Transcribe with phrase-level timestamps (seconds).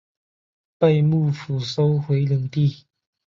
[0.79, 2.87] 被幕府收回领地。